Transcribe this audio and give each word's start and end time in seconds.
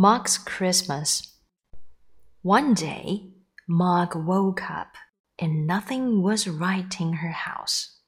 Mog's 0.00 0.38
Christmas. 0.38 1.34
One 2.42 2.72
day, 2.72 3.32
Mog 3.66 4.14
woke 4.14 4.70
up 4.70 4.94
and 5.40 5.66
nothing 5.66 6.22
was 6.22 6.46
right 6.46 7.00
in 7.00 7.14
her 7.14 7.32
house. 7.32 7.98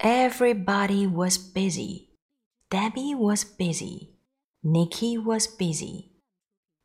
Everybody 0.00 1.06
was 1.06 1.36
busy. 1.36 2.08
Debbie 2.70 3.14
was 3.14 3.44
busy. 3.44 4.14
Nicky 4.62 5.18
was 5.18 5.46
busy. 5.46 6.12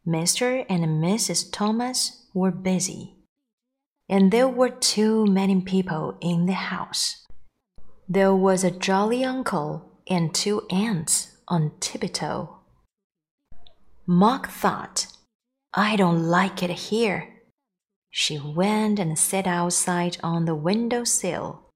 Mr. 0.06 0.66
and 0.68 1.02
Mrs. 1.02 1.50
Thomas 1.50 2.26
were 2.34 2.52
busy. 2.52 3.16
And 4.10 4.34
there 4.34 4.50
were 4.50 4.70
too 4.70 5.28
many 5.28 5.62
people 5.62 6.18
in 6.20 6.46
the 6.46 6.60
house. 6.74 7.26
There 8.10 8.36
was 8.36 8.66
a 8.66 8.72
jolly 8.72 9.24
uncle 9.24 10.02
and 10.10 10.36
two 10.36 10.68
aunts 10.70 11.38
on 11.48 11.72
tiptoe. 11.80 12.59
Mog 14.12 14.48
thought, 14.48 15.06
I 15.72 15.96
don't 15.96 16.24
like 16.24 16.64
it 16.64 16.72
here. 16.72 17.30
She 18.10 18.40
went 18.40 18.98
and 18.98 19.20
sat 19.20 19.46
outside 19.46 20.18
on 20.24 20.46
the 20.46 20.56
window 20.56 21.04
sill. 21.04 21.70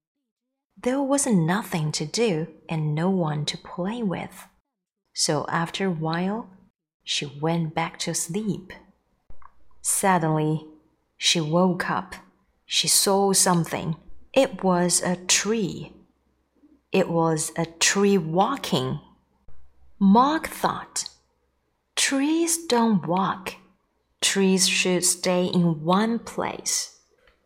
There 0.76 1.00
was 1.00 1.28
nothing 1.28 1.92
to 1.92 2.04
do 2.04 2.48
and 2.68 2.92
no 2.92 3.08
one 3.08 3.44
to 3.44 3.56
play 3.56 4.02
with. 4.02 4.48
So 5.14 5.46
after 5.48 5.86
a 5.86 5.92
while, 5.92 6.48
she 7.04 7.24
went 7.24 7.72
back 7.72 8.00
to 8.00 8.14
sleep. 8.14 8.72
Suddenly, 9.80 10.66
she 11.16 11.40
woke 11.40 11.88
up. 11.88 12.16
She 12.66 12.88
saw 12.88 13.32
something. 13.32 13.94
It 14.32 14.64
was 14.64 15.00
a 15.02 15.14
tree. 15.14 15.92
It 16.90 17.08
was 17.08 17.52
a 17.56 17.66
tree 17.66 18.18
walking. 18.18 18.98
Mog 20.00 20.48
thought, 20.48 21.03
Trees 22.04 22.66
don't 22.66 23.06
walk. 23.06 23.54
Trees 24.20 24.68
should 24.68 25.06
stay 25.06 25.46
in 25.46 25.82
one 25.84 26.18
place. 26.18 27.00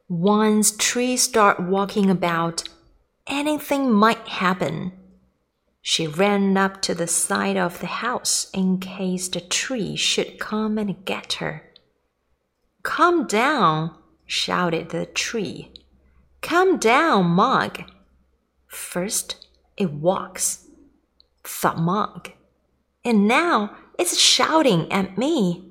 Once 0.09 0.73
trees 0.73 1.23
start 1.23 1.61
walking 1.61 2.11
about, 2.11 2.64
anything 3.29 3.92
might 3.92 4.27
happen. 4.27 4.91
She 5.81 6.09
ran 6.09 6.56
up 6.56 6.83
to 6.83 6.92
the 6.92 7.06
side 7.06 7.56
of 7.56 7.79
the 7.79 7.86
house 7.86 8.51
in 8.53 8.81
case 8.81 9.29
the 9.29 9.41
tree 9.41 9.95
should 9.95 10.41
come 10.41 10.77
and 10.77 11.05
get 11.05 11.34
her. 11.34 11.62
Come 12.83 13.29
down, 13.29 13.95
shouted 14.27 14.89
the 14.89 15.06
tree. 15.06 15.70
Come 16.41 16.79
down, 16.79 17.27
Mog. 17.27 17.84
First 18.67 19.47
it 19.77 19.92
walks, 19.92 20.67
thought 21.45 21.79
Mog, 21.79 22.33
and 23.05 23.29
now 23.29 23.77
it's 23.99 24.17
shouting 24.17 24.91
at 24.93 25.19
me. 25.19 25.65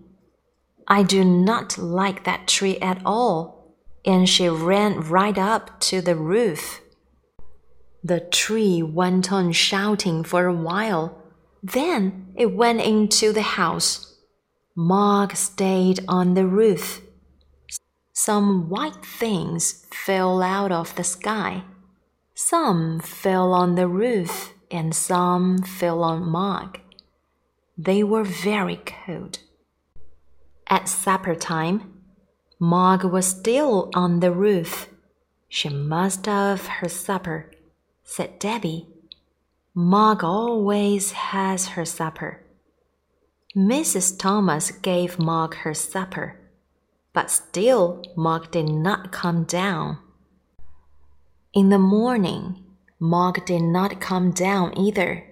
I 0.88 1.04
do 1.04 1.24
not 1.24 1.78
like 1.78 2.26
that 2.26 2.48
tree 2.48 2.78
at 2.80 3.02
all. 3.06 3.76
And 4.06 4.28
she 4.28 4.48
ran 4.48 5.02
right 5.02 5.38
up 5.38 5.80
to 5.82 6.02
the 6.02 6.16
roof. 6.16 6.82
The 8.04 8.20
tree 8.20 8.84
went 8.84 9.32
on 9.32 9.52
shouting 9.52 10.24
for 10.24 10.46
a 10.46 10.54
while. 10.54 11.22
Then 11.64 12.34
it 12.36 12.54
went 12.54 12.82
into 12.82 13.34
the 13.34 13.42
house. 13.42 14.16
Mog 14.76 15.36
stayed 15.36 16.00
on 16.08 16.36
the 16.36 16.46
roof. 16.46 17.02
Some 18.14 18.70
white 18.70 19.06
things 19.06 19.86
fell 19.92 20.42
out 20.42 20.72
of 20.72 20.96
the 20.96 21.04
sky. 21.04 21.64
Some 22.36 23.00
fell 23.00 23.52
on 23.54 23.76
the 23.76 23.88
roof 23.88 24.54
and 24.70 24.96
some 24.96 25.58
fell 25.58 26.04
on 26.04 26.30
Mog. 26.30 26.80
They 27.78 28.04
were 28.04 28.24
very 28.24 28.82
cold. 28.86 29.40
At 30.68 30.90
supper 30.90 31.36
time, 31.36 31.94
Mog 32.60 33.04
was 33.04 33.28
still 33.28 33.92
on 33.94 34.20
the 34.20 34.32
roof. 34.32 34.90
She 35.48 35.70
must 35.70 36.26
have 36.26 36.66
her 36.66 36.90
supper, 36.90 37.52
said 38.04 38.40
Debbie. 38.40 38.88
Mog 39.76 40.24
always 40.24 41.12
has 41.12 41.68
her 41.70 41.86
supper. 41.86 42.44
Mrs. 43.56 44.18
Thomas 44.18 44.72
gave 44.72 45.20
Mog 45.20 45.54
her 45.58 45.76
supper, 45.76 46.40
but 47.14 47.30
still 47.30 48.04
Mog 48.16 48.50
did 48.50 48.70
not 48.70 49.12
come 49.12 49.44
down. 49.44 50.00
In 51.54 51.70
the 51.70 51.80
morning, 51.80 52.64
Mog 53.00 53.46
did 53.46 53.62
not 53.62 54.02
come 54.02 54.32
down 54.32 54.76
either. 54.76 55.27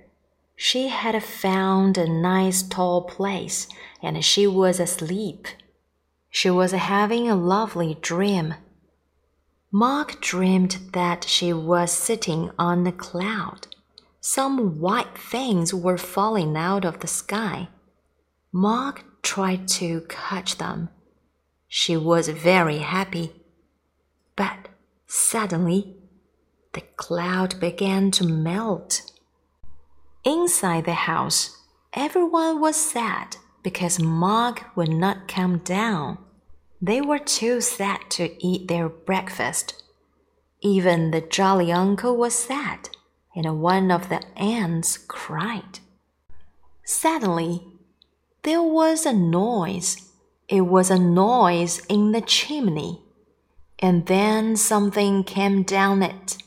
She 0.56 0.88
had 0.88 1.22
found 1.24 1.98
a 1.98 2.08
nice 2.08 2.64
tall 2.64 3.02
place 3.02 3.68
and 4.02 4.24
she 4.24 4.48
was 4.48 4.80
asleep. 4.80 5.48
She 6.30 6.50
was 6.50 6.72
having 6.72 7.30
a 7.30 7.36
lovely 7.36 7.98
dream. 8.02 8.56
Mog 9.72 10.22
dreamed 10.22 10.78
that 10.94 11.26
she 11.26 11.52
was 11.52 11.92
sitting 11.92 12.52
on 12.58 12.88
a 12.88 12.92
cloud. 12.92 13.68
Some 14.22 14.80
white 14.80 15.18
things 15.18 15.74
were 15.74 15.98
falling 15.98 16.56
out 16.56 16.86
of 16.86 17.00
the 17.00 17.08
sky. 17.08 17.68
Mog 18.52 19.02
tried 19.22 19.68
to 19.68 20.06
catch 20.08 20.58
them. 20.58 20.90
She 21.68 21.98
was 21.98 22.30
very 22.30 22.78
happy. 22.78 23.34
But 24.36 24.70
suddenly, 25.08 25.98
the 26.74 26.82
cloud 26.96 27.60
began 27.60 28.12
to 28.12 28.26
melt. 28.26 29.12
Inside 30.26 30.86
the 30.86 30.94
house, 30.94 31.62
everyone 31.94 32.60
was 32.60 32.76
sad 32.76 33.38
because 33.62 34.00
Mog 34.00 34.60
would 34.76 34.90
not 34.90 35.28
come 35.28 35.60
down. 35.60 36.18
They 36.82 37.00
were 37.00 37.20
too 37.20 37.62
sad 37.62 38.10
to 38.12 38.36
eat 38.44 38.68
their 38.68 38.90
breakfast. 38.90 39.84
Even 40.62 41.12
the 41.12 41.22
jolly 41.22 41.72
uncle 41.72 42.18
was 42.18 42.34
sad, 42.34 42.90
and 43.36 43.62
one 43.62 43.92
of 43.92 44.10
the 44.10 44.24
aunts 44.36 44.98
cried. 44.98 45.80
Suddenly, 46.84 47.62
there 48.42 48.64
was 48.64 49.06
a 49.06 49.14
noise. 49.14 50.12
It 50.50 50.62
was 50.62 50.90
a 50.90 50.98
noise 50.98 51.86
in 51.86 52.14
the 52.14 52.22
chimney. 52.22 53.04
And 53.78 54.08
then 54.08 54.56
something 54.56 55.24
came 55.24 55.62
down 55.62 56.02
it. 56.02 56.38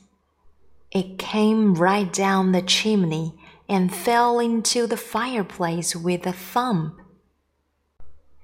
It 0.90 1.16
came 1.16 1.74
right 1.74 2.12
down 2.12 2.50
the 2.50 2.62
chimney 2.62 3.37
and 3.68 3.94
fell 3.94 4.38
into 4.38 4.86
the 4.86 4.96
fireplace 4.96 5.94
with 5.94 6.26
a 6.26 6.32
thump. 6.32 7.00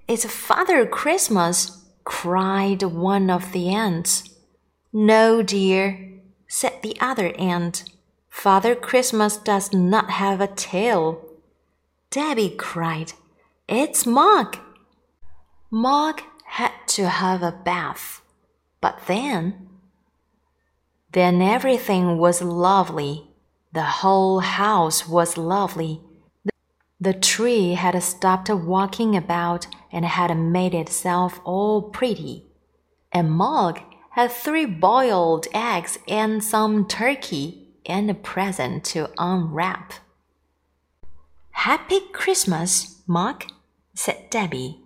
It's 0.06 0.26
Father 0.26 0.84
Christmas, 0.84 1.86
cried 2.04 2.82
one 2.82 3.30
of 3.30 3.52
the 3.52 3.70
aunts. 3.70 4.28
No, 4.92 5.42
dear, 5.42 6.20
said 6.46 6.80
the 6.82 6.96
other 7.00 7.34
aunt. 7.38 7.84
Father 8.28 8.74
Christmas 8.74 9.38
does 9.38 9.72
not 9.72 10.10
have 10.10 10.40
a 10.40 10.46
tail. 10.46 11.24
Debbie 12.10 12.50
cried, 12.50 13.12
It's 13.66 14.04
Mog. 14.04 14.58
Mog 15.70 16.20
had 16.46 16.72
to 16.88 17.08
have 17.08 17.42
a 17.42 17.50
bath, 17.50 18.20
but 18.80 19.00
then. 19.06 19.68
Then 21.12 21.40
everything 21.40 22.18
was 22.18 22.42
lovely 22.42 23.33
the 23.74 23.82
whole 23.82 24.38
house 24.38 25.08
was 25.08 25.36
lovely. 25.36 26.00
The 27.00 27.12
tree 27.12 27.72
had 27.72 28.00
stopped 28.04 28.48
walking 28.48 29.16
about 29.16 29.66
and 29.90 30.04
had 30.04 30.32
made 30.36 30.74
itself 30.74 31.40
all 31.44 31.82
pretty. 31.82 32.46
And 33.10 33.32
Mog 33.32 33.80
had 34.10 34.30
three 34.30 34.64
boiled 34.64 35.48
eggs 35.52 35.98
and 36.06 36.42
some 36.42 36.86
turkey 36.86 37.74
and 37.84 38.08
a 38.08 38.14
present 38.14 38.84
to 38.84 39.10
unwrap. 39.18 39.94
Happy 41.50 42.00
Christmas, 42.12 43.02
Mog, 43.08 43.44
said 43.92 44.30
Debbie. 44.30 44.83